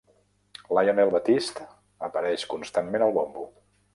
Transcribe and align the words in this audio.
Lionel 0.77 1.11
Batiste 1.15 1.67
apareix 2.09 2.47
constantment 2.57 3.09
al 3.09 3.17
bombo. 3.21 3.49